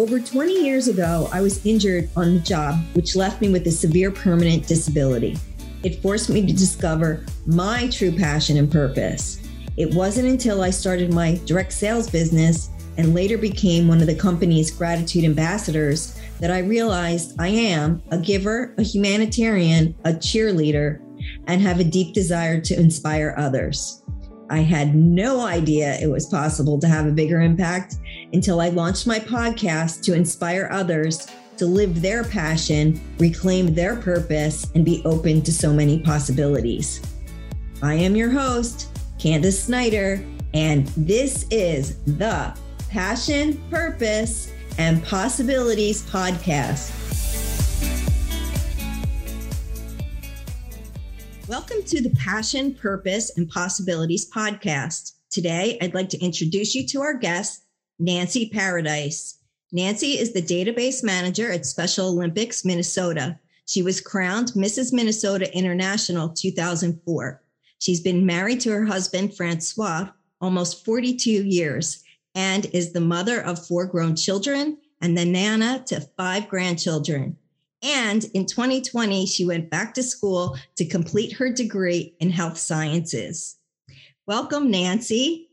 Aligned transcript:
Over 0.00 0.18
20 0.18 0.64
years 0.64 0.88
ago, 0.88 1.28
I 1.30 1.42
was 1.42 1.66
injured 1.66 2.08
on 2.16 2.32
the 2.32 2.40
job, 2.40 2.82
which 2.94 3.16
left 3.16 3.42
me 3.42 3.50
with 3.50 3.66
a 3.66 3.70
severe 3.70 4.10
permanent 4.10 4.66
disability. 4.66 5.36
It 5.82 6.00
forced 6.00 6.30
me 6.30 6.40
to 6.46 6.54
discover 6.54 7.26
my 7.44 7.86
true 7.88 8.10
passion 8.10 8.56
and 8.56 8.72
purpose. 8.72 9.46
It 9.76 9.92
wasn't 9.92 10.28
until 10.28 10.62
I 10.62 10.70
started 10.70 11.12
my 11.12 11.38
direct 11.44 11.74
sales 11.74 12.08
business 12.08 12.70
and 12.96 13.12
later 13.12 13.36
became 13.36 13.88
one 13.88 14.00
of 14.00 14.06
the 14.06 14.14
company's 14.14 14.70
gratitude 14.70 15.24
ambassadors 15.24 16.18
that 16.40 16.50
I 16.50 16.60
realized 16.60 17.38
I 17.38 17.48
am 17.48 18.02
a 18.10 18.16
giver, 18.16 18.74
a 18.78 18.82
humanitarian, 18.82 19.94
a 20.06 20.12
cheerleader, 20.12 21.02
and 21.46 21.60
have 21.60 21.78
a 21.78 21.84
deep 21.84 22.14
desire 22.14 22.58
to 22.58 22.80
inspire 22.80 23.34
others. 23.36 24.02
I 24.48 24.60
had 24.60 24.94
no 24.94 25.46
idea 25.46 26.00
it 26.00 26.10
was 26.10 26.24
possible 26.24 26.80
to 26.80 26.88
have 26.88 27.06
a 27.06 27.12
bigger 27.12 27.42
impact 27.42 27.96
until 28.32 28.60
I 28.60 28.68
launched 28.68 29.06
my 29.06 29.18
podcast 29.18 30.02
to 30.02 30.14
inspire 30.14 30.68
others 30.70 31.26
to 31.56 31.66
live 31.66 32.00
their 32.00 32.24
passion, 32.24 33.00
reclaim 33.18 33.74
their 33.74 33.96
purpose, 33.96 34.70
and 34.74 34.84
be 34.84 35.02
open 35.04 35.42
to 35.42 35.52
so 35.52 35.72
many 35.72 36.00
possibilities. 36.00 37.02
I 37.82 37.94
am 37.94 38.16
your 38.16 38.30
host, 38.30 38.88
Candice 39.18 39.60
Snyder, 39.60 40.24
and 40.54 40.86
this 40.96 41.46
is 41.50 41.98
the 42.04 42.56
Passion, 42.88 43.62
Purpose, 43.70 44.52
and 44.78 45.04
Possibilities 45.04 46.02
podcast. 46.08 46.96
Welcome 51.46 51.82
to 51.82 52.00
the 52.00 52.10
Passion, 52.10 52.74
Purpose, 52.74 53.36
and 53.36 53.48
Possibilities 53.50 54.30
podcast. 54.30 55.14
Today, 55.30 55.78
I'd 55.82 55.94
like 55.94 56.08
to 56.10 56.18
introduce 56.24 56.74
you 56.74 56.86
to 56.86 57.02
our 57.02 57.14
guest, 57.14 57.64
Nancy 58.00 58.48
Paradeise. 58.48 59.34
Nancy 59.72 60.18
is 60.18 60.32
the 60.32 60.40
database 60.40 61.04
manager 61.04 61.52
at 61.52 61.66
Special 61.66 62.08
Olympics 62.08 62.64
Minnesota. 62.64 63.38
She 63.66 63.82
was 63.82 64.00
crowned 64.00 64.52
Mrs. 64.52 64.90
Minnesota 64.90 65.54
International 65.54 66.30
2004. 66.30 67.42
She's 67.78 68.00
been 68.00 68.24
married 68.24 68.60
to 68.62 68.70
her 68.70 68.86
husband, 68.86 69.36
Francois, 69.36 70.08
almost 70.40 70.84
42 70.84 71.30
years 71.30 72.02
and 72.34 72.66
is 72.72 72.92
the 72.92 73.00
mother 73.00 73.42
of 73.42 73.66
four 73.66 73.84
grown 73.84 74.16
children 74.16 74.78
and 75.02 75.16
the 75.16 75.24
nana 75.26 75.82
to 75.86 76.00
five 76.16 76.48
grandchildren. 76.48 77.36
And 77.82 78.24
in 78.32 78.46
2020, 78.46 79.26
she 79.26 79.44
went 79.44 79.68
back 79.68 79.92
to 79.94 80.02
school 80.02 80.56
to 80.76 80.86
complete 80.86 81.32
her 81.34 81.52
degree 81.52 82.14
in 82.18 82.30
health 82.30 82.56
sciences. 82.56 83.56
Welcome, 84.26 84.70
Nancy. 84.70 85.49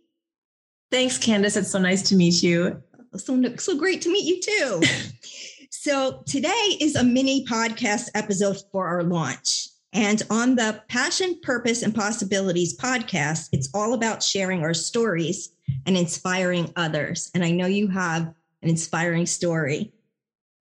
Thanks, 0.90 1.18
Candice. 1.18 1.58
It's 1.58 1.72
so 1.72 1.80
nice 1.80 2.02
to 2.04 2.16
meet 2.16 2.42
you. 2.42 2.82
So, 3.16 3.56
so 3.58 3.78
great 3.78 4.02
to 4.04 4.12
meet 4.12 4.26
you 4.26 4.40
too. 4.40 4.82
so, 5.70 6.24
today 6.26 6.78
is 6.80 6.96
a 6.96 7.04
mini 7.04 7.46
podcast 7.46 8.10
episode 8.16 8.58
for 8.72 8.88
our 8.88 9.04
launch. 9.04 9.68
And 9.94 10.22
on 10.30 10.56
the 10.56 10.82
Passion, 10.88 11.40
Purpose, 11.42 11.82
and 11.82 11.94
Possibilities 11.94 12.78
podcast, 12.78 13.50
it's 13.52 13.70
all 13.74 13.94
about 13.94 14.24
sharing 14.24 14.64
our 14.64 14.74
stories 14.74 15.50
and 15.86 15.98
inspiring 15.98 16.72
others. 16.76 17.32
And 17.34 17.44
I 17.44 17.52
know 17.52 17.66
you 17.66 17.88
have 17.88 18.34
an 18.62 18.70
inspiring 18.70 19.26
story. 19.26 19.92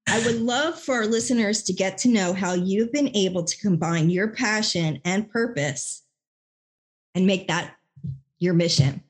I 0.08 0.24
would 0.24 0.40
love 0.40 0.80
for 0.80 0.94
our 0.94 1.06
listeners 1.06 1.64
to 1.64 1.72
get 1.72 1.98
to 1.98 2.08
know 2.08 2.32
how 2.32 2.54
you've 2.54 2.92
been 2.92 3.14
able 3.16 3.44
to 3.44 3.58
combine 3.58 4.08
your 4.10 4.28
passion 4.28 5.00
and 5.04 5.28
purpose 5.28 6.02
and 7.14 7.26
make 7.26 7.48
that 7.48 7.74
your 8.38 8.54
mission. 8.54 9.02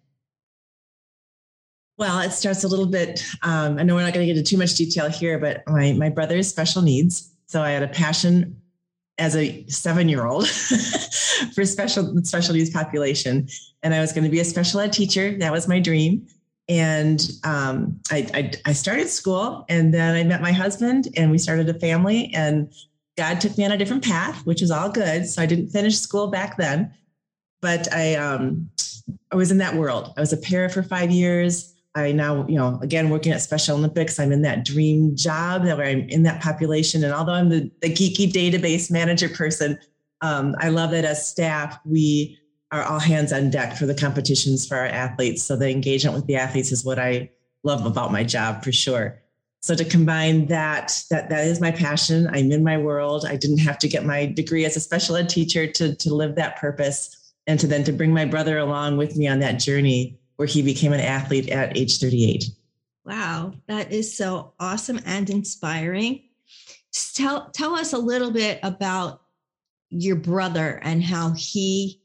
Well, 1.98 2.20
it 2.20 2.33
starts 2.33 2.62
a 2.64 2.69
little 2.69 2.86
bit. 2.86 3.25
Um, 3.42 3.78
I 3.78 3.83
know 3.83 3.94
we're 3.94 4.02
not 4.02 4.12
going 4.12 4.27
to 4.27 4.33
get 4.33 4.39
into 4.39 4.48
too 4.48 4.58
much 4.58 4.75
detail 4.75 5.08
here, 5.08 5.39
but 5.39 5.62
my 5.66 5.92
my 5.94 6.11
brother 6.11 6.36
is 6.36 6.48
special 6.48 6.83
needs, 6.83 7.33
so 7.46 7.62
I 7.62 7.70
had 7.70 7.83
a 7.83 7.89
passion 7.89 8.61
as 9.18 9.34
a 9.34 9.67
seven 9.68 10.08
year 10.08 10.27
old 10.27 10.46
for 11.55 11.64
special 11.64 12.23
special 12.23 12.55
needs 12.55 12.70
population, 12.70 13.48
and 13.83 13.95
I 13.95 14.01
was 14.01 14.12
going 14.12 14.24
to 14.24 14.30
be 14.30 14.40
a 14.40 14.45
special 14.45 14.80
ed 14.80 14.92
teacher. 14.92 15.36
That 15.39 15.52
was 15.52 15.68
my 15.68 15.80
dream. 15.80 16.27
And 16.68 17.30
um, 17.45 18.01
I, 18.11 18.28
I 18.34 18.52
I 18.67 18.73
started 18.73 19.08
school, 19.08 19.64
and 19.70 19.95
then 19.95 20.17
I 20.17 20.24
met 20.24 20.42
my 20.42 20.52
husband, 20.52 21.08
and 21.17 21.30
we 21.30 21.39
started 21.39 21.68
a 21.68 21.74
family. 21.78 22.30
And 22.34 22.70
God 23.17 23.40
took 23.40 23.57
me 23.57 23.64
on 23.64 23.73
a 23.73 23.78
different 23.78 24.05
path, 24.05 24.45
which 24.45 24.61
was 24.61 24.70
all 24.70 24.90
good. 24.90 25.27
So 25.27 25.40
I 25.40 25.46
didn't 25.46 25.68
finish 25.68 25.98
school 25.98 26.27
back 26.27 26.58
then, 26.58 26.92
but 27.63 27.90
I 27.92 28.17
um, 28.17 28.68
I 29.33 29.36
was 29.36 29.51
in 29.51 29.58
that 29.58 29.74
world. 29.74 30.13
I 30.17 30.20
was 30.20 30.34
a 30.34 30.36
para 30.36 30.68
for 30.68 30.83
five 30.83 31.11
years. 31.11 31.73
I 31.96 32.12
now, 32.12 32.46
you 32.46 32.57
know, 32.57 32.79
again, 32.83 33.08
working 33.08 33.33
at 33.33 33.40
Special 33.40 33.77
Olympics, 33.77 34.20
I'm 34.20 34.30
in 34.30 34.42
that 34.42 34.64
dream 34.64 35.17
job 35.17 35.64
that 35.64 35.79
where 35.79 35.86
I'm 35.86 36.08
in 36.11 36.24
that 36.24 36.42
population. 36.42 37.02
And 37.02 37.14
although 37.14 37.33
I'm 37.33 37.48
the, 37.48 37.70
the 37.80 37.89
geeky 37.89 38.30
database 38.30 38.90
manager 38.90 39.30
person, 39.30 39.79
um, 40.20 40.55
I 40.61 40.68
love 40.68 40.90
that 40.90 41.07
as 41.07 41.27
staff, 41.27 41.79
we 41.86 42.39
are 42.70 42.83
all 42.83 42.98
hands 42.98 43.33
on 43.33 43.48
deck 43.48 43.77
for 43.77 43.86
the 43.86 43.95
competitions 43.95 44.67
for 44.67 44.77
our 44.77 44.86
athletes. 44.86 45.42
So 45.42 45.57
the 45.57 45.70
engagement 45.70 46.14
with 46.14 46.27
the 46.27 46.36
athletes 46.36 46.70
is 46.70 46.84
what 46.84 46.98
I 46.98 47.30
love 47.62 47.86
about 47.86 48.13
my 48.13 48.24
job 48.24 48.63
for 48.63 48.73
sure. 48.73 49.18
So 49.61 49.74
to 49.74 49.84
combine 49.84 50.46
that, 50.46 51.01
that 51.11 51.30
that 51.30 51.46
is 51.46 51.61
my 51.61 51.70
passion. 51.70 52.28
I'm 52.28 52.52
in 52.52 52.63
my 52.63 52.77
world. 52.77 53.24
I 53.24 53.36
didn't 53.36 53.58
have 53.58 53.78
to 53.78 53.89
get 53.89 54.05
my 54.05 54.27
degree 54.27 54.67
as 54.67 54.77
a 54.77 54.80
special 54.80 55.17
ed 55.17 55.30
teacher 55.30 55.67
to, 55.67 55.95
to 55.95 56.14
live 56.14 56.34
that 56.34 56.57
purpose 56.57 57.33
and 57.46 57.58
to 57.58 57.67
then 57.67 57.84
to 57.84 57.92
bring 57.92 58.13
my 58.13 58.27
brother 58.27 58.58
along 58.58 58.98
with 58.98 59.17
me 59.17 59.27
on 59.27 59.39
that 59.40 59.58
journey 59.58 60.18
where 60.36 60.48
he 60.48 60.63
became 60.63 60.92
an 60.92 61.01
athlete 61.01 61.48
at 61.48 61.77
age 61.77 61.98
38. 61.98 62.51
Wow, 63.05 63.55
that 63.69 63.92
is 63.92 64.17
so 64.17 64.52
awesome 64.58 65.01
and 65.07 65.29
inspiring. 65.30 66.23
Tell 67.14 67.51
tell 67.51 67.74
us 67.74 67.92
a 67.92 67.98
little 67.98 68.30
bit 68.30 68.58
about 68.63 69.23
your 69.91 70.17
brother 70.17 70.80
and 70.83 71.02
how 71.02 71.33
he 71.33 72.01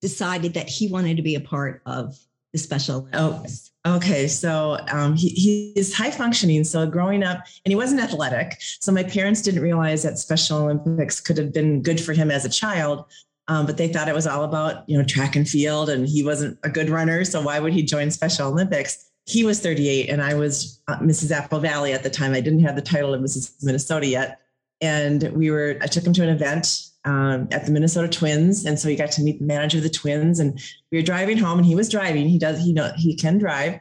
decided 0.00 0.54
that 0.54 0.68
he 0.68 0.88
wanted 0.88 1.16
to 1.16 1.22
be 1.22 1.34
a 1.34 1.40
part 1.40 1.82
of 1.86 2.18
the 2.52 2.58
Special 2.58 3.08
Olympics. 3.14 3.70
Oh, 3.84 3.96
okay. 3.96 4.26
So 4.26 4.78
um, 4.90 5.14
he, 5.14 5.28
he's 5.74 5.94
high 5.94 6.10
functioning. 6.10 6.64
So 6.64 6.86
growing 6.86 7.22
up, 7.22 7.38
and 7.64 7.70
he 7.70 7.76
wasn't 7.76 8.00
athletic. 8.00 8.56
So 8.60 8.92
my 8.92 9.02
parents 9.02 9.42
didn't 9.42 9.62
realize 9.62 10.02
that 10.02 10.18
Special 10.18 10.58
Olympics 10.58 11.20
could 11.20 11.38
have 11.38 11.52
been 11.52 11.82
good 11.82 12.00
for 12.00 12.12
him 12.12 12.30
as 12.30 12.44
a 12.44 12.50
child. 12.50 13.04
Um, 13.50 13.66
but 13.66 13.76
they 13.76 13.88
thought 13.88 14.08
it 14.08 14.14
was 14.14 14.28
all 14.28 14.44
about 14.44 14.88
you 14.88 14.96
know 14.96 15.04
track 15.04 15.34
and 15.34 15.46
field, 15.46 15.90
and 15.90 16.08
he 16.08 16.22
wasn't 16.22 16.56
a 16.62 16.70
good 16.70 16.88
runner, 16.88 17.24
so 17.24 17.42
why 17.42 17.58
would 17.58 17.72
he 17.72 17.82
join 17.82 18.12
Special 18.12 18.48
Olympics? 18.48 19.10
He 19.26 19.44
was 19.44 19.58
38, 19.58 20.08
and 20.08 20.22
I 20.22 20.34
was 20.34 20.80
uh, 20.86 20.98
Mrs. 20.98 21.32
Apple 21.32 21.58
Valley 21.58 21.92
at 21.92 22.04
the 22.04 22.10
time. 22.10 22.32
I 22.32 22.40
didn't 22.40 22.60
have 22.60 22.76
the 22.76 22.82
title 22.82 23.12
of 23.12 23.20
Mrs. 23.20 23.52
Minnesota 23.60 24.06
yet, 24.06 24.40
and 24.80 25.32
we 25.32 25.50
were. 25.50 25.76
I 25.82 25.88
took 25.88 26.04
him 26.04 26.12
to 26.12 26.22
an 26.22 26.28
event 26.28 26.90
um, 27.04 27.48
at 27.50 27.66
the 27.66 27.72
Minnesota 27.72 28.06
Twins, 28.06 28.64
and 28.64 28.78
so 28.78 28.88
he 28.88 28.94
got 28.94 29.10
to 29.12 29.22
meet 29.22 29.40
the 29.40 29.46
manager 29.46 29.78
of 29.78 29.82
the 29.82 29.90
Twins. 29.90 30.38
And 30.38 30.56
we 30.92 30.98
were 30.98 31.02
driving 31.02 31.36
home, 31.36 31.58
and 31.58 31.66
he 31.66 31.74
was 31.74 31.88
driving. 31.88 32.28
He 32.28 32.38
does. 32.38 32.60
He 32.60 32.72
know 32.72 32.92
he 32.96 33.16
can 33.16 33.38
drive. 33.38 33.80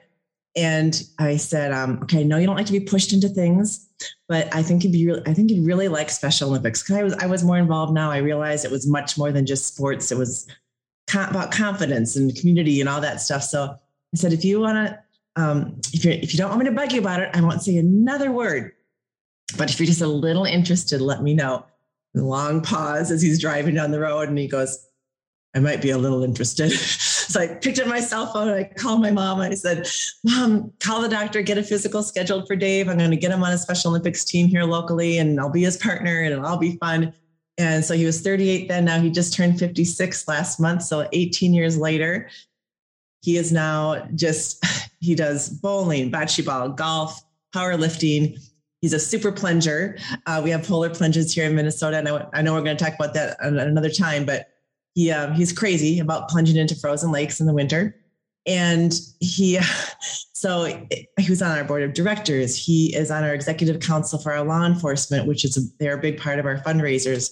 And 0.59 1.01
I 1.17 1.37
said, 1.37 1.71
um, 1.71 1.99
"Okay, 2.03 2.23
no, 2.23 2.37
you 2.37 2.45
don't 2.45 2.55
like 2.55 2.67
to 2.67 2.71
be 2.71 2.79
pushed 2.79 3.13
into 3.13 3.29
things." 3.29 3.89
but 4.27 4.53
I 4.53 4.63
think 4.63 4.83
you'd 4.83 4.93
be 4.93 5.05
really, 5.05 5.21
I 5.25 5.33
think 5.33 5.49
he'd 5.49 5.65
really 5.65 5.87
like 5.87 6.09
Special 6.09 6.49
Olympics 6.49 6.81
because 6.81 6.95
I 6.95 7.03
was 7.03 7.13
I 7.15 7.25
was 7.25 7.43
more 7.43 7.57
involved 7.57 7.93
now. 7.93 8.11
I 8.11 8.17
realized 8.17 8.65
it 8.65 8.71
was 8.71 8.87
much 8.87 9.17
more 9.17 9.31
than 9.31 9.45
just 9.45 9.67
sports. 9.67 10.11
It 10.11 10.17
was 10.17 10.47
about 11.13 11.51
confidence 11.51 12.15
and 12.15 12.35
community 12.35 12.79
and 12.79 12.87
all 12.87 13.01
that 13.01 13.21
stuff. 13.21 13.43
So 13.43 13.63
I 13.63 14.15
said, 14.15 14.31
if 14.31 14.45
you 14.45 14.59
want 14.59 14.87
to, 14.87 14.99
um, 15.41 15.81
if 15.93 16.05
you 16.05 16.11
if 16.11 16.33
you 16.33 16.37
don't 16.37 16.49
want 16.49 16.59
me 16.59 16.65
to 16.65 16.75
bug 16.75 16.91
you 16.91 16.99
about 16.99 17.21
it, 17.21 17.29
I 17.33 17.41
won't 17.41 17.61
say 17.61 17.77
another 17.77 18.31
word. 18.31 18.73
But 19.57 19.71
if 19.71 19.79
you're 19.79 19.87
just 19.87 20.01
a 20.01 20.07
little 20.07 20.45
interested, 20.45 21.01
let 21.01 21.23
me 21.23 21.33
know. 21.33 21.65
Long 22.13 22.61
pause 22.61 23.11
as 23.11 23.21
he's 23.21 23.39
driving 23.39 23.75
down 23.75 23.91
the 23.91 23.99
road, 23.99 24.29
and 24.29 24.37
he 24.37 24.47
goes, 24.47 24.87
"I 25.55 25.59
might 25.59 25.81
be 25.81 25.89
a 25.89 25.97
little 25.97 26.23
interested." 26.23 26.71
So 27.29 27.39
I 27.39 27.47
picked 27.47 27.79
up 27.79 27.87
my 27.87 27.99
cell 27.99 28.33
phone 28.33 28.49
I 28.49 28.63
called 28.63 29.01
my 29.01 29.11
mom. 29.11 29.39
I 29.39 29.53
said, 29.53 29.87
Mom, 30.23 30.73
call 30.79 31.01
the 31.01 31.07
doctor, 31.07 31.43
get 31.43 31.59
a 31.59 31.63
physical 31.63 32.01
scheduled 32.01 32.47
for 32.47 32.55
Dave. 32.55 32.89
I'm 32.89 32.97
going 32.97 33.11
to 33.11 33.17
get 33.17 33.31
him 33.31 33.43
on 33.43 33.53
a 33.53 33.57
Special 33.57 33.91
Olympics 33.91 34.25
team 34.25 34.47
here 34.47 34.63
locally 34.63 35.19
and 35.19 35.39
I'll 35.39 35.51
be 35.51 35.61
his 35.61 35.77
partner 35.77 36.21
and 36.21 36.33
it'll 36.33 36.45
all 36.45 36.57
be 36.57 36.77
fun. 36.77 37.13
And 37.59 37.85
so 37.85 37.93
he 37.93 38.05
was 38.05 38.21
38 38.21 38.67
then. 38.67 38.85
Now 38.85 38.99
he 38.99 39.11
just 39.11 39.35
turned 39.35 39.59
56 39.59 40.27
last 40.27 40.59
month. 40.59 40.81
So 40.81 41.07
18 41.13 41.53
years 41.53 41.77
later, 41.77 42.29
he 43.21 43.37
is 43.37 43.51
now 43.51 44.07
just, 44.15 44.65
he 44.99 45.13
does 45.13 45.49
bowling, 45.49 46.11
bocce 46.11 46.43
ball, 46.43 46.69
golf, 46.69 47.21
powerlifting. 47.53 48.39
He's 48.81 48.93
a 48.93 48.99
super 48.99 49.31
plunger. 49.31 49.99
Uh, 50.25 50.41
we 50.43 50.49
have 50.49 50.65
polar 50.65 50.89
plunges 50.89 51.31
here 51.31 51.45
in 51.45 51.55
Minnesota. 51.55 51.97
And 51.97 52.09
I, 52.09 52.27
I 52.33 52.41
know 52.41 52.53
we're 52.53 52.63
going 52.63 52.75
to 52.77 52.83
talk 52.83 52.95
about 52.95 53.13
that 53.13 53.37
another 53.39 53.89
time, 53.91 54.25
but 54.25 54.47
he 54.99 55.11
um, 55.11 55.31
he's 55.33 55.53
crazy 55.53 55.99
about 55.99 56.27
plunging 56.27 56.57
into 56.57 56.75
frozen 56.75 57.09
lakes 57.09 57.39
in 57.39 57.47
the 57.47 57.53
winter. 57.53 57.95
And 58.45 58.93
he 59.21 59.57
so 60.33 60.65
he 61.17 61.29
was 61.29 61.41
on 61.41 61.57
our 61.57 61.63
board 61.63 61.83
of 61.83 61.93
directors. 61.93 62.55
He 62.55 62.93
is 62.93 63.09
on 63.09 63.23
our 63.23 63.33
executive 63.33 63.81
council 63.81 64.19
for 64.19 64.33
our 64.33 64.43
law 64.43 64.65
enforcement 64.65 65.25
which 65.25 65.45
is 65.45 65.73
they're 65.77 65.97
a 65.97 66.01
big 66.01 66.19
part 66.19 66.37
of 66.37 66.45
our 66.45 66.57
fundraisers. 66.57 67.31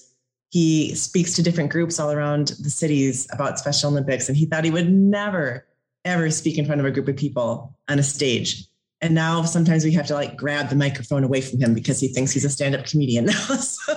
He 0.50 0.96
speaks 0.96 1.34
to 1.36 1.44
different 1.44 1.70
groups 1.70 2.00
all 2.00 2.10
around 2.10 2.54
the 2.62 2.70
cities 2.70 3.28
about 3.34 3.60
special 3.60 3.90
olympics 3.90 4.30
and 4.30 4.38
he 4.38 4.46
thought 4.46 4.64
he 4.64 4.72
would 4.72 4.90
never 4.90 5.68
ever 6.06 6.32
speak 6.32 6.58
in 6.58 6.66
front 6.66 6.80
of 6.80 6.88
a 6.88 6.92
group 6.92 7.10
of 7.10 7.18
people 7.18 7.78
on 7.90 8.00
a 8.00 8.04
stage. 8.04 8.64
And 9.02 9.14
now 9.14 9.44
sometimes 9.44 9.84
we 9.84 9.92
have 9.92 10.08
to 10.08 10.14
like 10.14 10.38
grab 10.38 10.70
the 10.70 10.76
microphone 10.76 11.26
away 11.26 11.42
from 11.42 11.60
him 11.60 11.74
because 11.74 12.00
he 12.00 12.08
thinks 12.08 12.32
he's 12.32 12.46
a 12.46 12.50
stand 12.50 12.76
up 12.76 12.86
comedian 12.86 13.26
now. 13.26 13.34
so, 13.58 13.94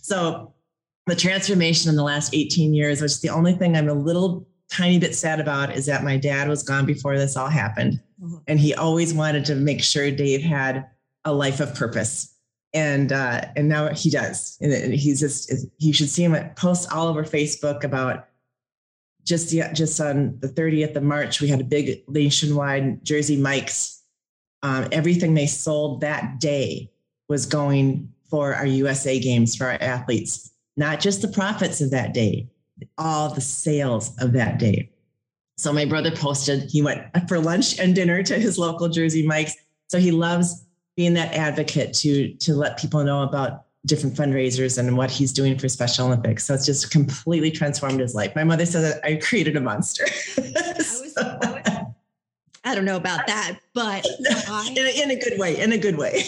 so 0.00 0.54
the 1.06 1.16
transformation 1.16 1.90
in 1.90 1.96
the 1.96 2.02
last 2.02 2.34
18 2.34 2.74
years, 2.74 3.00
which 3.00 3.12
is 3.12 3.20
the 3.20 3.30
only 3.30 3.54
thing 3.54 3.76
I'm 3.76 3.88
a 3.88 3.94
little 3.94 4.46
tiny 4.70 4.98
bit 4.98 5.14
sad 5.14 5.40
about, 5.40 5.74
is 5.74 5.86
that 5.86 6.04
my 6.04 6.16
dad 6.16 6.48
was 6.48 6.62
gone 6.62 6.86
before 6.86 7.18
this 7.18 7.36
all 7.36 7.48
happened. 7.48 8.00
Mm-hmm. 8.22 8.36
And 8.46 8.60
he 8.60 8.74
always 8.74 9.12
wanted 9.12 9.44
to 9.46 9.54
make 9.54 9.82
sure 9.82 10.10
Dave 10.10 10.42
had 10.42 10.86
a 11.24 11.32
life 11.32 11.60
of 11.60 11.74
purpose. 11.74 12.28
And 12.74 13.12
uh, 13.12 13.42
and 13.54 13.68
now 13.68 13.92
he 13.92 14.08
does. 14.08 14.56
And 14.60 14.94
he's 14.94 15.20
just 15.20 15.52
you 15.78 15.92
should 15.92 16.08
see 16.08 16.24
him 16.24 16.36
post 16.54 16.90
all 16.90 17.08
over 17.08 17.22
Facebook 17.22 17.84
about 17.84 18.28
just 19.24 19.50
just 19.50 20.00
on 20.00 20.38
the 20.40 20.48
30th 20.48 20.96
of 20.96 21.02
March, 21.02 21.40
we 21.40 21.48
had 21.48 21.60
a 21.60 21.64
big 21.64 22.02
nationwide 22.08 23.04
Jersey 23.04 23.36
Mike's. 23.36 24.00
Um, 24.64 24.88
everything 24.92 25.34
they 25.34 25.46
sold 25.46 26.02
that 26.02 26.38
day 26.38 26.90
was 27.28 27.46
going 27.46 28.12
for 28.30 28.54
our 28.54 28.66
USA 28.66 29.18
games 29.18 29.56
for 29.56 29.66
our 29.66 29.78
athletes, 29.80 30.51
not 30.76 31.00
just 31.00 31.22
the 31.22 31.28
profits 31.28 31.80
of 31.80 31.90
that 31.90 32.14
day, 32.14 32.48
all 32.98 33.32
the 33.32 33.40
sales 33.40 34.12
of 34.18 34.32
that 34.32 34.58
day. 34.58 34.90
So 35.56 35.72
my 35.72 35.84
brother 35.84 36.10
posted, 36.10 36.70
he 36.70 36.82
went 36.82 37.06
for 37.28 37.38
lunch 37.38 37.78
and 37.78 37.94
dinner 37.94 38.22
to 38.22 38.38
his 38.38 38.58
local 38.58 38.88
Jersey 38.88 39.26
Mike's. 39.26 39.54
So 39.88 39.98
he 39.98 40.10
loves 40.10 40.64
being 40.96 41.14
that 41.14 41.32
advocate 41.34 41.94
to 41.94 42.34
to 42.34 42.54
let 42.54 42.78
people 42.78 43.02
know 43.04 43.22
about 43.22 43.64
different 43.84 44.16
fundraisers 44.16 44.78
and 44.78 44.96
what 44.96 45.10
he's 45.10 45.32
doing 45.32 45.58
for 45.58 45.68
Special 45.68 46.06
Olympics. 46.06 46.44
So 46.44 46.54
it's 46.54 46.66
just 46.66 46.90
completely 46.90 47.50
transformed 47.50 48.00
his 48.00 48.14
life. 48.14 48.34
My 48.36 48.44
mother 48.44 48.64
says 48.64 48.94
that 48.94 49.04
I 49.04 49.16
created 49.16 49.56
a 49.56 49.60
monster. 49.60 50.06
so. 50.06 51.40
I 52.64 52.76
don't 52.76 52.84
know 52.84 52.96
about 52.96 53.26
that, 53.26 53.58
but 53.74 54.06
I, 54.48 54.68
in, 54.70 54.78
a, 54.78 55.02
in 55.02 55.10
a 55.10 55.16
good 55.16 55.38
way, 55.38 55.58
in 55.58 55.72
a 55.72 55.78
good 55.78 55.98
way. 55.98 56.22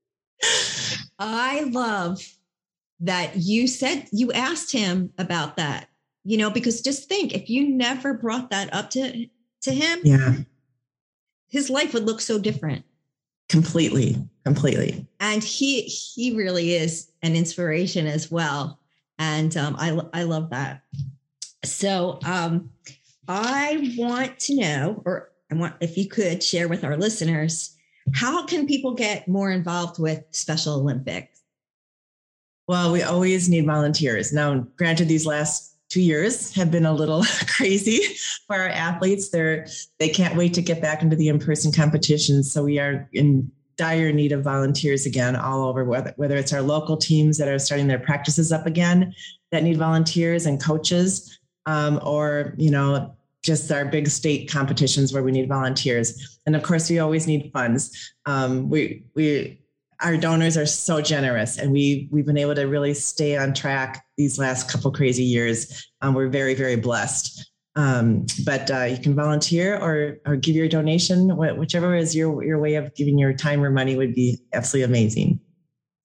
I 1.18 1.64
love 1.64 2.22
that 3.04 3.36
you 3.36 3.68
said 3.68 4.08
you 4.12 4.32
asked 4.32 4.72
him 4.72 5.12
about 5.18 5.56
that, 5.56 5.88
you 6.24 6.38
know, 6.38 6.50
because 6.50 6.80
just 6.80 7.08
think 7.08 7.34
if 7.34 7.50
you 7.50 7.68
never 7.68 8.14
brought 8.14 8.50
that 8.50 8.72
up 8.72 8.90
to 8.90 9.26
to 9.62 9.70
him, 9.70 10.00
yeah, 10.02 10.36
his 11.48 11.70
life 11.70 11.94
would 11.94 12.04
look 12.04 12.20
so 12.20 12.38
different. 12.38 12.84
Completely, 13.48 14.16
completely. 14.44 15.06
And 15.20 15.44
he 15.44 15.82
he 15.82 16.34
really 16.34 16.74
is 16.74 17.10
an 17.22 17.36
inspiration 17.36 18.06
as 18.06 18.30
well. 18.30 18.80
And 19.18 19.54
um, 19.56 19.76
I 19.78 20.00
I 20.12 20.22
love 20.22 20.50
that. 20.50 20.82
So 21.62 22.18
um, 22.24 22.70
I 23.28 23.94
want 23.96 24.38
to 24.40 24.56
know, 24.56 25.02
or 25.04 25.30
I 25.52 25.56
want 25.56 25.74
if 25.80 25.98
you 25.98 26.08
could 26.08 26.42
share 26.42 26.68
with 26.68 26.84
our 26.84 26.96
listeners, 26.96 27.76
how 28.14 28.46
can 28.46 28.66
people 28.66 28.94
get 28.94 29.28
more 29.28 29.50
involved 29.50 29.98
with 29.98 30.24
Special 30.30 30.74
Olympics? 30.74 31.33
Well, 32.66 32.92
we 32.92 33.02
always 33.02 33.48
need 33.48 33.66
volunteers. 33.66 34.32
Now, 34.32 34.66
granted, 34.76 35.08
these 35.08 35.26
last 35.26 35.76
two 35.90 36.00
years 36.00 36.52
have 36.54 36.70
been 36.70 36.86
a 36.86 36.92
little 36.92 37.24
crazy 37.46 38.00
for 38.46 38.56
our 38.56 38.68
athletes. 38.68 39.30
They're 39.30 39.66
they 39.98 40.08
can't 40.08 40.36
wait 40.36 40.54
to 40.54 40.62
get 40.62 40.80
back 40.80 41.02
into 41.02 41.16
the 41.16 41.28
in-person 41.28 41.72
competitions. 41.72 42.52
So 42.52 42.64
we 42.64 42.78
are 42.78 43.08
in 43.12 43.50
dire 43.76 44.12
need 44.12 44.32
of 44.32 44.42
volunteers 44.42 45.04
again 45.04 45.34
all 45.34 45.68
over 45.68 45.84
whether 45.84 46.12
whether 46.16 46.36
it's 46.36 46.52
our 46.52 46.62
local 46.62 46.96
teams 46.96 47.38
that 47.38 47.48
are 47.48 47.58
starting 47.58 47.88
their 47.88 47.98
practices 47.98 48.52
up 48.52 48.66
again 48.66 49.12
that 49.50 49.64
need 49.64 49.76
volunteers 49.76 50.46
and 50.46 50.62
coaches 50.62 51.40
um, 51.66 51.98
or 52.04 52.54
you 52.56 52.70
know 52.70 53.12
just 53.42 53.70
our 53.72 53.84
big 53.84 54.08
state 54.08 54.48
competitions 54.48 55.12
where 55.12 55.24
we 55.24 55.32
need 55.32 55.48
volunteers 55.48 56.38
and 56.46 56.54
of 56.54 56.62
course 56.62 56.88
we 56.88 57.00
always 57.00 57.26
need 57.26 57.50
funds 57.52 58.14
um, 58.26 58.70
we 58.70 59.02
we 59.14 59.58
our 60.04 60.16
donors 60.18 60.56
are 60.56 60.66
so 60.66 61.00
generous 61.00 61.58
and 61.58 61.72
we 61.72 62.08
we've 62.12 62.26
been 62.26 62.36
able 62.36 62.54
to 62.54 62.64
really 62.64 62.94
stay 62.94 63.36
on 63.36 63.54
track 63.54 64.04
these 64.16 64.38
last 64.38 64.70
couple 64.70 64.92
crazy 64.92 65.24
years. 65.24 65.88
Um, 66.02 66.14
we're 66.14 66.28
very 66.28 66.54
very 66.54 66.76
blessed. 66.76 67.50
Um, 67.76 68.26
but 68.44 68.70
uh, 68.70 68.84
you 68.84 68.98
can 68.98 69.16
volunteer 69.16 69.76
or 69.76 70.18
or 70.26 70.36
give 70.36 70.54
your 70.54 70.68
donation 70.68 71.36
whichever 71.36 71.96
is 71.96 72.14
your 72.14 72.44
your 72.44 72.58
way 72.58 72.74
of 72.76 72.94
giving 72.94 73.18
your 73.18 73.32
time 73.32 73.64
or 73.64 73.70
money 73.70 73.96
would 73.96 74.14
be 74.14 74.38
absolutely 74.52 74.84
amazing. 74.84 75.40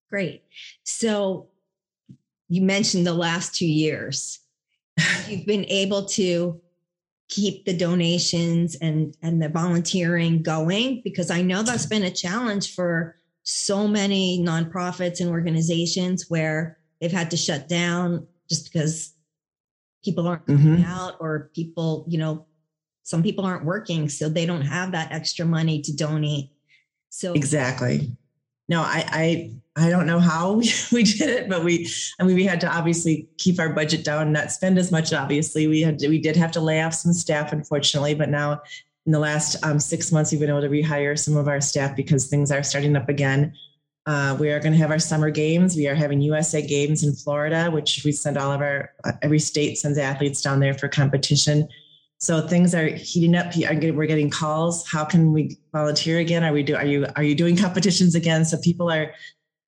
Great. 0.09 0.43
So 0.83 1.49
you 2.47 2.61
mentioned 2.61 3.05
the 3.05 3.13
last 3.13 3.53
two 3.53 3.67
years. 3.67 4.39
You've 5.27 5.45
been 5.45 5.65
able 5.65 6.05
to 6.05 6.59
keep 7.27 7.65
the 7.65 7.77
donations 7.77 8.75
and 8.75 9.15
and 9.21 9.41
the 9.41 9.49
volunteering 9.49 10.41
going? 10.41 11.01
Because 11.03 11.29
i 11.29 11.41
know 11.41 11.61
that's 11.61 11.85
been 11.85 12.03
a 12.03 12.11
challenge 12.11 12.73
for 12.73 13.18
so 13.49 13.87
many 13.87 14.39
nonprofits 14.39 15.21
and 15.21 15.29
organizations 15.29 16.25
where 16.29 16.77
they've 17.01 17.11
had 17.11 17.31
to 17.31 17.37
shut 17.37 17.67
down 17.67 18.27
just 18.47 18.71
because 18.71 19.13
people 20.03 20.27
aren't 20.27 20.45
coming 20.45 20.77
mm-hmm. 20.77 20.85
out 20.85 21.15
or 21.19 21.49
people, 21.55 22.05
you 22.07 22.19
know, 22.19 22.45
some 23.03 23.23
people 23.23 23.45
aren't 23.45 23.65
working, 23.65 24.07
so 24.07 24.29
they 24.29 24.45
don't 24.45 24.61
have 24.61 24.91
that 24.91 25.11
extra 25.11 25.45
money 25.45 25.81
to 25.81 25.95
donate. 25.95 26.51
So 27.09 27.33
exactly. 27.33 28.15
No, 28.67 28.81
I 28.81 29.03
I 29.75 29.85
I 29.87 29.89
don't 29.89 30.05
know 30.05 30.19
how 30.19 30.53
we 30.91 31.03
did 31.03 31.29
it, 31.29 31.49
but 31.49 31.63
we 31.63 31.89
I 32.19 32.23
mean 32.23 32.35
we 32.35 32.45
had 32.45 32.61
to 32.61 32.71
obviously 32.71 33.27
keep 33.39 33.59
our 33.59 33.73
budget 33.73 34.05
down, 34.05 34.31
not 34.31 34.51
spend 34.51 34.77
as 34.77 34.91
much. 34.91 35.11
Obviously, 35.11 35.65
we 35.65 35.81
had 35.81 35.97
to, 35.99 36.07
we 36.07 36.19
did 36.19 36.35
have 36.35 36.51
to 36.51 36.61
lay 36.61 36.83
off 36.83 36.93
some 36.93 37.13
staff, 37.13 37.51
unfortunately, 37.51 38.13
but 38.13 38.29
now 38.29 38.61
in 39.09 39.11
the 39.11 39.17
last 39.17 39.55
um, 39.63 39.79
six 39.79 40.11
months, 40.11 40.29
we've 40.29 40.39
been 40.39 40.51
able 40.51 40.61
to 40.61 40.69
rehire 40.69 41.17
some 41.17 41.35
of 41.35 41.47
our 41.47 41.59
staff 41.59 41.95
because 41.95 42.27
things 42.27 42.51
are 42.51 42.61
starting 42.61 42.95
up 42.95 43.09
again. 43.09 43.51
Uh, 44.05 44.37
we 44.39 44.51
are 44.51 44.59
going 44.59 44.71
to 44.71 44.77
have 44.77 44.91
our 44.91 44.99
summer 44.99 45.31
games. 45.31 45.75
We 45.75 45.87
are 45.87 45.95
having 45.95 46.21
USA 46.21 46.61
games 46.61 47.03
in 47.03 47.13
Florida, 47.13 47.71
which 47.71 48.03
we 48.05 48.11
send 48.11 48.37
all 48.37 48.51
of 48.51 48.61
our, 48.61 48.91
uh, 49.05 49.13
every 49.23 49.39
state 49.39 49.79
sends 49.79 49.97
athletes 49.97 50.43
down 50.43 50.59
there 50.59 50.75
for 50.75 50.87
competition. 50.87 51.67
So 52.19 52.47
things 52.47 52.75
are 52.75 52.85
heating 52.85 53.33
up. 53.33 53.55
We're 53.55 54.05
getting 54.05 54.29
calls. 54.29 54.87
How 54.87 55.05
can 55.05 55.33
we 55.33 55.57
volunteer 55.73 56.19
again? 56.19 56.43
Are 56.43 56.53
we 56.53 56.61
do? 56.61 56.75
Are 56.75 56.85
you 56.85 57.07
are 57.15 57.23
you 57.23 57.33
doing 57.33 57.57
competitions 57.57 58.13
again? 58.13 58.45
So 58.45 58.59
people 58.59 58.91
are 58.91 59.11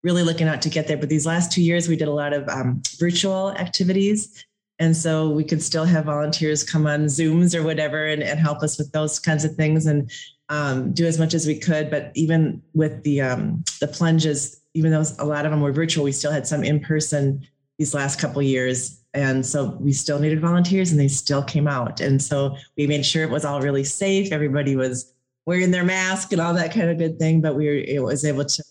really 0.04 0.22
looking 0.22 0.50
out 0.50 0.62
to 0.62 0.70
get 0.70 0.88
there. 0.88 0.98
But 0.98 1.10
these 1.10 1.26
last 1.26 1.52
two 1.52 1.64
years, 1.64 1.88
we 1.88 1.96
did 1.96 2.10
a 2.10 2.14
lot 2.14 2.34
of 2.34 2.48
um, 2.48 2.84
virtual 3.00 3.54
activities, 3.54 4.46
and 4.82 4.98
so 4.98 5.30
we 5.30 5.44
could 5.44 5.62
still 5.62 5.86
have 5.86 6.06
volunteers 6.06 6.64
come 6.64 6.88
on 6.88 7.06
Zooms 7.06 7.54
or 7.54 7.62
whatever 7.62 8.08
and, 8.08 8.24
and 8.24 8.40
help 8.40 8.64
us 8.64 8.80
with 8.80 8.92
those 8.92 9.20
kinds 9.20 9.46
of 9.46 9.54
things 9.54 9.86
and 9.86 10.10
um, 10.50 10.92
do 10.92 11.06
as 11.06 11.20
much 11.20 11.36
as 11.36 11.46
we 11.46 11.60
could. 11.60 11.92
But 11.92 12.12
even 12.16 12.64
with 12.74 13.04
the 13.04 13.22
um, 13.22 13.64
the 13.80 13.88
plunges, 13.88 14.60
even 14.74 14.90
though 14.90 15.04
a 15.20 15.26
lot 15.26 15.46
of 15.46 15.52
them 15.52 15.62
were 15.62 15.72
virtual, 15.72 16.04
we 16.04 16.12
still 16.12 16.32
had 16.32 16.48
some 16.48 16.64
in 16.64 16.80
person 16.80 17.48
these 17.78 17.94
last 17.94 18.20
couple 18.20 18.42
years. 18.42 19.00
And 19.14 19.46
so 19.46 19.78
we 19.80 19.94
still 19.94 20.18
needed 20.18 20.42
volunteers 20.42 20.90
and 20.90 21.00
they 21.00 21.10
still 21.10 21.44
came 21.44 21.68
out. 21.68 22.02
And 22.02 22.20
so 22.20 22.58
we 22.76 22.88
made 22.88 23.06
sure 23.06 23.24
it 23.24 23.30
was 23.30 23.46
all 23.46 23.62
really 23.62 23.84
safe. 23.84 24.32
Everybody 24.32 24.76
was 24.76 25.14
wearing 25.46 25.70
their 25.70 25.84
mask 25.84 26.32
and 26.32 26.42
all 26.42 26.56
that 26.56 26.74
kind 26.74 26.90
of 26.90 26.98
good 26.98 27.20
thing. 27.20 27.40
But 27.40 27.56
we 27.56 27.68
were 27.68 27.76
it 27.76 28.02
was 28.02 28.26
able 28.26 28.46
to 28.46 28.64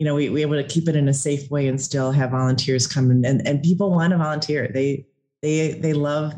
you 0.00 0.04
know, 0.04 0.16
we, 0.16 0.30
we 0.30 0.44
were 0.44 0.56
able 0.56 0.68
to 0.68 0.74
keep 0.74 0.88
it 0.88 0.96
in 0.96 1.08
a 1.08 1.14
safe 1.14 1.48
way 1.48 1.68
and 1.68 1.80
still 1.80 2.10
have 2.10 2.32
volunteers 2.32 2.88
come 2.88 3.10
in 3.12 3.24
and, 3.24 3.46
and 3.46 3.62
people 3.62 3.92
want 3.92 4.10
to 4.10 4.18
volunteer. 4.18 4.68
They 4.74 5.06
they 5.42 5.72
they 5.72 5.92
love 5.92 6.34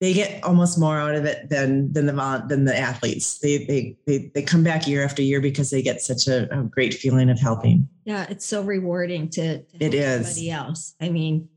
they 0.00 0.12
get 0.12 0.44
almost 0.44 0.78
more 0.78 0.96
out 0.96 1.16
of 1.16 1.24
it 1.24 1.48
than 1.48 1.92
than 1.92 2.06
the 2.06 2.44
than 2.48 2.64
the 2.64 2.76
athletes. 2.76 3.38
They 3.38 3.64
they 3.64 3.96
they 4.06 4.30
they 4.34 4.42
come 4.42 4.62
back 4.62 4.86
year 4.86 5.04
after 5.04 5.22
year 5.22 5.40
because 5.40 5.70
they 5.70 5.82
get 5.82 6.00
such 6.00 6.28
a, 6.28 6.48
a 6.56 6.62
great 6.62 6.94
feeling 6.94 7.30
of 7.30 7.40
helping. 7.40 7.88
Yeah, 8.04 8.26
it's 8.30 8.46
so 8.46 8.62
rewarding 8.62 9.28
to, 9.30 9.62
to 9.62 9.84
it 9.84 9.94
is 9.94 10.26
somebody 10.26 10.50
else. 10.50 10.94
I 11.00 11.08
mean, 11.08 11.48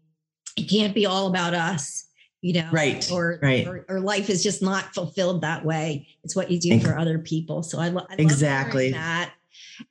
it 0.58 0.64
can't 0.64 0.96
be 0.96 1.06
all 1.06 1.28
about 1.28 1.54
us, 1.54 2.06
you 2.42 2.54
know. 2.54 2.70
Right. 2.72 3.10
Or 3.12 3.40
right. 3.44 3.68
Or, 3.68 3.86
or 3.88 4.00
life 4.00 4.30
is 4.30 4.42
just 4.42 4.64
not 4.64 4.94
fulfilled 4.96 5.42
that 5.42 5.64
way. 5.64 6.08
It's 6.24 6.36
what 6.36 6.50
you 6.50 6.60
do 6.60 6.80
for 6.80 6.98
other 6.98 7.20
people. 7.20 7.62
So 7.62 7.80
I, 7.80 7.90
lo- 7.90 8.08
I 8.10 8.16
exactly 8.18 8.92
that. 8.92 9.34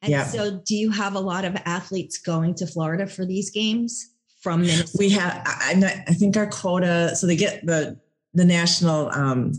And 0.02 0.10
yeah. 0.10 0.24
so, 0.24 0.60
do 0.64 0.76
you 0.76 0.90
have 0.90 1.14
a 1.14 1.20
lot 1.20 1.44
of 1.44 1.56
athletes 1.64 2.18
going 2.18 2.54
to 2.56 2.66
Florida 2.66 3.06
for 3.06 3.24
these 3.24 3.50
games? 3.50 4.10
From 4.40 4.62
Minnesota? 4.62 4.90
We 4.98 5.10
have, 5.10 5.42
I, 5.44 6.04
I 6.08 6.12
think 6.14 6.36
our 6.36 6.46
quota, 6.46 7.14
so 7.14 7.26
they 7.26 7.36
get 7.36 7.64
the, 7.64 7.98
the 8.34 8.44
national 8.44 9.10
um, 9.10 9.52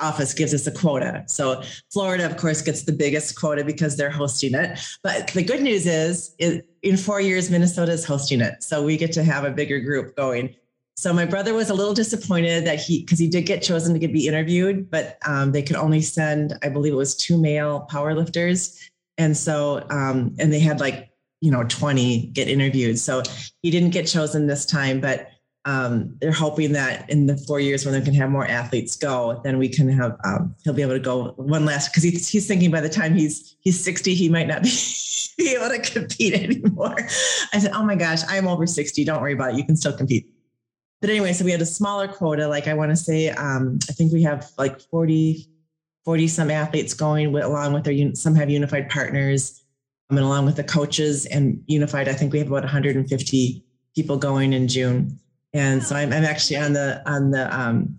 office 0.00 0.34
gives 0.34 0.52
us 0.54 0.66
a 0.66 0.72
quota. 0.72 1.24
So 1.26 1.62
Florida, 1.92 2.26
of 2.26 2.36
course, 2.36 2.62
gets 2.62 2.82
the 2.82 2.92
biggest 2.92 3.38
quota 3.38 3.64
because 3.64 3.96
they're 3.96 4.10
hosting 4.10 4.54
it. 4.54 4.78
But 5.02 5.28
the 5.28 5.42
good 5.42 5.62
news 5.62 5.86
is, 5.86 6.34
in 6.82 6.96
four 6.96 7.20
years, 7.20 7.50
Minnesota 7.50 7.92
is 7.92 8.04
hosting 8.04 8.40
it. 8.40 8.62
So 8.62 8.82
we 8.82 8.96
get 8.96 9.12
to 9.12 9.24
have 9.24 9.44
a 9.44 9.50
bigger 9.50 9.80
group 9.80 10.16
going. 10.16 10.54
So 10.96 11.12
my 11.12 11.24
brother 11.24 11.54
was 11.54 11.70
a 11.70 11.74
little 11.74 11.94
disappointed 11.94 12.66
that 12.66 12.78
he, 12.78 13.00
because 13.00 13.18
he 13.18 13.28
did 13.28 13.46
get 13.46 13.62
chosen 13.62 13.94
to 13.94 13.98
get, 13.98 14.12
be 14.12 14.26
interviewed, 14.26 14.90
but 14.90 15.18
um, 15.26 15.52
they 15.52 15.62
could 15.62 15.76
only 15.76 16.02
send, 16.02 16.58
I 16.62 16.68
believe 16.68 16.92
it 16.92 16.96
was 16.96 17.16
two 17.16 17.40
male 17.40 17.86
powerlifters. 17.90 18.78
And 19.16 19.36
so, 19.36 19.86
um, 19.90 20.34
and 20.38 20.52
they 20.52 20.60
had 20.60 20.80
like 20.80 21.09
you 21.40 21.50
know 21.50 21.64
20 21.64 22.26
get 22.28 22.48
interviewed 22.48 22.98
so 22.98 23.22
he 23.62 23.70
didn't 23.70 23.90
get 23.90 24.06
chosen 24.06 24.46
this 24.46 24.66
time 24.66 25.00
but 25.00 25.28
um, 25.66 26.16
they're 26.20 26.32
hoping 26.32 26.72
that 26.72 27.08
in 27.10 27.26
the 27.26 27.36
four 27.36 27.60
years 27.60 27.84
when 27.84 27.92
they 27.92 28.00
can 28.00 28.14
have 28.14 28.30
more 28.30 28.46
athletes 28.46 28.96
go, 28.96 29.40
then 29.44 29.58
we 29.58 29.68
can 29.68 29.88
have 29.90 30.16
um, 30.24 30.54
he'll 30.64 30.72
be 30.72 30.82
able 30.82 30.94
to 30.94 30.98
go 30.98 31.32
one 31.36 31.66
last 31.66 31.88
because 31.88 32.02
he's, 32.02 32.28
he's 32.28 32.46
thinking 32.46 32.70
by 32.70 32.80
the 32.80 32.88
time 32.88 33.14
he's 33.14 33.56
he's 33.60 33.82
60 33.82 34.14
he 34.14 34.28
might 34.28 34.46
not 34.46 34.62
be, 34.62 34.70
be 35.38 35.54
able 35.54 35.68
to 35.68 35.78
compete 35.80 36.34
anymore. 36.34 36.96
I 37.52 37.58
said, 37.58 37.72
oh 37.74 37.84
my 37.84 37.94
gosh, 37.94 38.20
I'm 38.28 38.48
over 38.48 38.66
60. 38.66 39.04
Don't 39.04 39.20
worry 39.20 39.34
about 39.34 39.52
it. 39.52 39.58
You 39.58 39.64
can 39.64 39.76
still 39.76 39.92
compete. 39.92 40.32
But 41.00 41.10
anyway, 41.10 41.32
so 41.32 41.44
we 41.44 41.50
had 41.50 41.62
a 41.62 41.66
smaller 41.66 42.08
quota. 42.08 42.46
Like 42.46 42.66
I 42.66 42.74
want 42.74 42.90
to 42.90 42.96
say, 42.96 43.30
um, 43.30 43.78
I 43.88 43.92
think 43.92 44.12
we 44.12 44.22
have 44.22 44.50
like 44.58 44.80
40, 44.80 45.46
40 46.04 46.28
some 46.28 46.50
athletes 46.50 46.94
going 46.94 47.32
with, 47.32 47.44
along 47.44 47.72
with 47.74 47.84
their 47.84 48.14
some 48.14 48.34
have 48.34 48.50
unified 48.50 48.90
partners, 48.90 49.62
and 50.16 50.26
along 50.26 50.46
with 50.46 50.56
the 50.56 50.64
coaches 50.64 51.26
and 51.26 51.62
unified. 51.66 52.08
I 52.08 52.12
think 52.12 52.32
we 52.32 52.38
have 52.38 52.48
about 52.48 52.62
150 52.62 53.64
people 53.94 54.16
going 54.16 54.52
in 54.52 54.68
June. 54.68 55.18
And 55.52 55.82
so 55.82 55.96
I'm, 55.96 56.12
I'm 56.12 56.24
actually 56.24 56.58
on 56.58 56.72
the 56.72 57.02
on 57.10 57.30
the 57.32 57.58
um, 57.58 57.96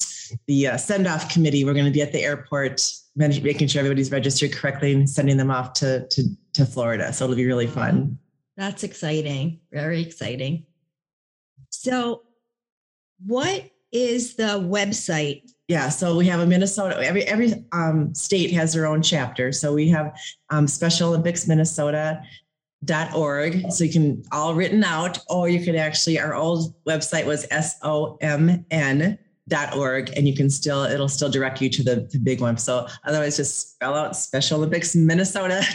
the 0.48 0.68
uh, 0.68 0.78
send 0.78 1.08
off 1.08 1.32
committee. 1.32 1.66
We're 1.66 1.74
going 1.74 1.86
to 1.86 1.92
be 1.92 2.02
at 2.02 2.14
the 2.14 2.24
airport, 2.24 2.82
making 3.16 3.68
sure 3.68 3.80
everybody's 3.80 4.12
registered 4.12 4.54
correctly 4.54 4.94
and 4.94 5.10
sending 5.10 5.38
them 5.38 5.52
off 5.52 5.74
to 5.74 6.08
to 6.08 6.24
to 6.54 6.66
Florida. 6.66 7.12
So 7.12 7.26
it'll 7.26 7.36
be 7.36 7.46
really 7.46 7.68
fun. 7.68 8.18
That's 8.56 8.84
exciting. 8.84 9.60
Very 9.72 10.02
exciting. 10.02 10.66
So, 11.70 12.24
what 13.26 13.70
is 13.92 14.36
the 14.36 14.60
website? 14.60 15.50
Yeah, 15.72 15.88
so 15.88 16.18
we 16.18 16.26
have 16.26 16.42
a 16.42 16.46
Minnesota. 16.46 17.02
Every 17.02 17.24
every 17.24 17.54
um, 17.72 18.14
state 18.14 18.52
has 18.52 18.74
their 18.74 18.86
own 18.86 19.02
chapter. 19.02 19.54
So 19.54 19.74
we 19.74 19.88
have 19.88 20.14
um, 20.50 20.68
Special 20.68 21.08
Olympics 21.08 21.48
Minnesota 21.48 22.22
dot 22.84 23.14
org 23.14 23.72
so 23.72 23.86
you 23.86 23.92
can 23.92 24.22
all 24.34 24.54
written 24.54 24.84
out 24.84 25.20
or 25.30 25.48
you 25.48 25.64
could 25.64 25.76
actually 25.76 26.20
our 26.20 26.34
old 26.34 26.74
website 26.84 27.26
was 27.26 27.46
s-o-m-n 27.52 29.18
dot 29.48 29.78
org 29.78 30.12
and 30.18 30.28
you 30.28 30.36
can 30.36 30.50
still 30.50 30.84
it'll 30.86 31.08
still 31.08 31.30
direct 31.30 31.62
you 31.62 31.70
to 31.70 31.84
the, 31.84 32.08
the 32.12 32.18
big 32.18 32.42
one 32.42 32.58
so 32.58 32.88
otherwise 33.04 33.38
just 33.38 33.74
spell 33.74 33.94
out 33.94 34.16
special 34.16 34.58
olympics 34.58 34.94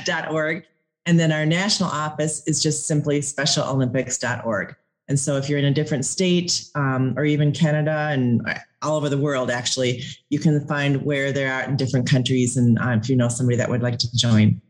dot 0.05 0.33
org 0.33 0.65
and 1.07 1.21
then 1.21 1.31
our 1.31 1.47
national 1.47 1.89
office 1.89 2.43
is 2.49 2.61
just 2.61 2.89
simply 2.89 3.21
specialolympics.org 3.21 4.75
and 5.09 5.19
so 5.19 5.37
if 5.37 5.49
you're 5.49 5.59
in 5.59 5.65
a 5.65 5.75
different 5.75 6.05
state 6.05 6.65
um, 6.75 7.15
or 7.17 7.25
even 7.25 7.53
canada 7.53 8.09
and 8.11 8.43
all 8.83 8.97
over 8.97 9.09
the 9.09 9.19
world 9.19 9.51
actually 9.51 10.03
you 10.31 10.39
can 10.39 10.67
find 10.67 11.03
where 11.03 11.33
they're 11.33 11.49
at 11.49 11.69
in 11.69 11.77
different 11.77 12.09
countries 12.09 12.57
and 12.57 12.79
uh, 12.79 12.97
if 13.01 13.09
you 13.09 13.17
know 13.17 13.29
somebody 13.29 13.57
that 13.57 13.69
would 13.69 13.83
like 13.83 13.99
to 13.99 14.15
join 14.17 14.61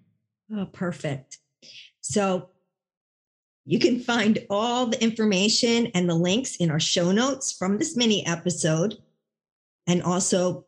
oh 0.54 0.66
perfect 0.66 1.38
so 2.00 2.50
you 3.66 3.80
can 3.80 3.98
find 3.98 4.38
all 4.48 4.86
the 4.86 5.02
information 5.02 5.88
and 5.88 6.08
the 6.08 6.14
links 6.14 6.56
in 6.56 6.70
our 6.70 6.78
show 6.78 7.10
notes 7.10 7.52
from 7.52 7.78
this 7.78 7.96
mini 7.96 8.24
episode 8.24 8.96
and 9.88 10.02
also 10.02 10.64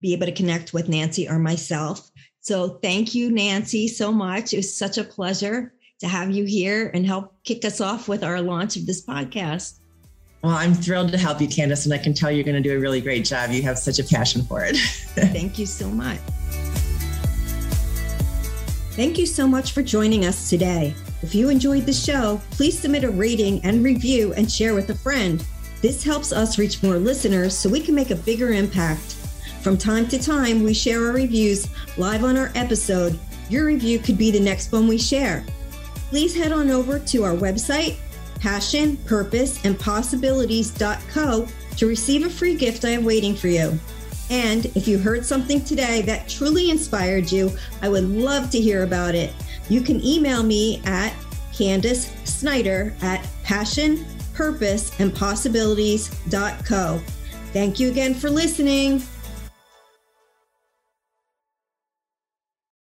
be 0.00 0.12
able 0.12 0.26
to 0.26 0.32
connect 0.32 0.72
with 0.72 0.88
Nancy 0.88 1.28
or 1.28 1.38
myself. 1.38 2.10
So 2.40 2.78
thank 2.82 3.14
you, 3.14 3.32
Nancy, 3.32 3.88
so 3.88 4.12
much. 4.12 4.52
It 4.52 4.58
was 4.58 4.76
such 4.76 4.96
a 4.96 5.04
pleasure 5.04 5.74
to 6.00 6.08
have 6.08 6.30
you 6.30 6.44
here 6.44 6.90
and 6.92 7.06
help 7.06 7.34
kick 7.44 7.64
us 7.64 7.80
off 7.80 8.08
with 8.08 8.22
our 8.22 8.40
launch 8.40 8.76
of 8.76 8.86
this 8.86 9.04
podcast. 9.04 9.78
Well, 10.42 10.54
I'm 10.54 10.74
thrilled 10.74 11.10
to 11.12 11.18
help 11.18 11.40
you, 11.40 11.48
Candice, 11.48 11.86
and 11.86 11.94
I 11.94 11.98
can 11.98 12.14
tell 12.14 12.30
you're 12.30 12.44
going 12.44 12.62
to 12.62 12.68
do 12.68 12.76
a 12.76 12.80
really 12.80 13.00
great 13.00 13.24
job. 13.24 13.50
You 13.50 13.62
have 13.62 13.78
such 13.78 13.98
a 13.98 14.04
passion 14.04 14.44
for 14.44 14.64
it. 14.64 14.76
Thank 15.16 15.58
you 15.58 15.66
so 15.66 15.88
much. 15.88 16.18
Thank 18.92 19.18
you 19.18 19.26
so 19.26 19.46
much 19.46 19.72
for 19.72 19.82
joining 19.82 20.24
us 20.24 20.48
today. 20.48 20.94
If 21.22 21.34
you 21.34 21.48
enjoyed 21.48 21.84
the 21.84 21.92
show, 21.92 22.40
please 22.52 22.78
submit 22.78 23.04
a 23.04 23.10
rating 23.10 23.62
and 23.64 23.84
review 23.84 24.32
and 24.34 24.50
share 24.50 24.74
with 24.74 24.90
a 24.90 24.94
friend. 24.94 25.44
This 25.82 26.02
helps 26.02 26.32
us 26.32 26.58
reach 26.58 26.82
more 26.82 26.96
listeners 26.96 27.56
so 27.56 27.68
we 27.68 27.80
can 27.80 27.94
make 27.94 28.10
a 28.10 28.16
bigger 28.16 28.52
impact. 28.52 29.14
From 29.60 29.76
time 29.76 30.06
to 30.08 30.18
time, 30.22 30.62
we 30.62 30.72
share 30.72 31.06
our 31.06 31.12
reviews 31.12 31.68
live 31.98 32.24
on 32.24 32.36
our 32.36 32.52
episode. 32.54 33.18
Your 33.50 33.66
review 33.66 33.98
could 33.98 34.16
be 34.16 34.30
the 34.30 34.40
next 34.40 34.72
one 34.72 34.86
we 34.88 34.98
share. 34.98 35.44
Please 36.16 36.34
head 36.34 36.50
on 36.50 36.70
over 36.70 36.98
to 36.98 37.24
our 37.24 37.34
website, 37.34 37.98
passion, 38.40 38.96
purpose, 39.04 39.62
and 39.66 39.78
possibilities.co 39.78 41.46
to 41.76 41.86
receive 41.86 42.24
a 42.24 42.30
free 42.30 42.54
gift 42.54 42.86
I 42.86 42.92
have 42.92 43.04
waiting 43.04 43.36
for 43.36 43.48
you. 43.48 43.78
And 44.30 44.64
if 44.74 44.88
you 44.88 44.96
heard 44.96 45.26
something 45.26 45.62
today 45.62 46.00
that 46.06 46.26
truly 46.26 46.70
inspired 46.70 47.30
you, 47.30 47.54
I 47.82 47.90
would 47.90 48.08
love 48.08 48.48
to 48.52 48.58
hear 48.58 48.82
about 48.82 49.14
it. 49.14 49.34
You 49.68 49.82
can 49.82 50.02
email 50.02 50.42
me 50.42 50.80
at 50.86 51.12
Candice 51.52 52.08
Snyder 52.26 52.94
at 53.02 53.28
passion, 53.42 54.06
purpose, 54.32 54.98
and 54.98 55.14
possibilities.co. 55.14 57.02
Thank 57.52 57.78
you 57.78 57.90
again 57.90 58.14
for 58.14 58.30
listening. 58.30 59.02